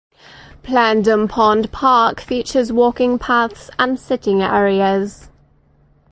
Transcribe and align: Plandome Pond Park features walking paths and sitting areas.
Plandome 0.63 1.29
Pond 1.29 1.71
Park 1.71 2.21
features 2.21 2.71
walking 2.73 3.19
paths 3.19 3.69
and 3.77 3.99
sitting 3.99 4.41
areas. 4.41 5.29